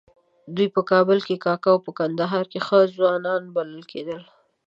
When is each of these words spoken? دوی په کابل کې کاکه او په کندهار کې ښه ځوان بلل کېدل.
دوی 0.55 0.67
په 0.75 0.81
کابل 0.91 1.19
کې 1.27 1.35
کاکه 1.45 1.69
او 1.73 1.79
په 1.85 1.91
کندهار 1.99 2.45
کې 2.51 2.59
ښه 2.67 2.79
ځوان 2.95 3.43
بلل 3.55 3.81
کېدل. 3.91 4.21